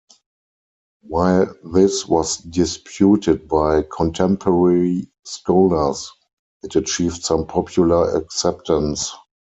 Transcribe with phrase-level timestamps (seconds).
[1.03, 6.11] While this was disputed by contemporary scholars,
[6.63, 9.11] it achieved some popular acceptance.